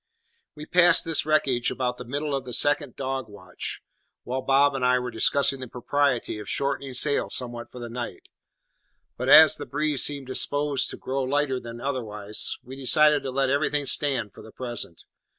[0.55, 3.83] We passed this wreckage about the middle of the second dog watch,
[4.23, 8.27] while Bob and I were discussing the propriety of shortening sail somewhat for the night;
[9.15, 13.29] but as the breeze seemed disposed to grow lighter rather than otherwise, we decided to
[13.29, 15.03] let everything stand for the present.